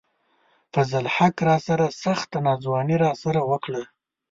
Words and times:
فضل 0.73 0.99
الحق 1.05 1.37
راسره 1.49 1.87
سخته 2.03 2.37
ناځواني 2.45 2.95
راسره 3.05 3.41
وڪړه 3.51 3.83